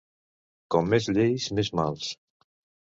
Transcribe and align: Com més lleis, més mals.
Com 0.75 0.89
més 0.95 1.11
lleis, 1.13 1.47
més 1.61 1.73
mals. 1.83 2.11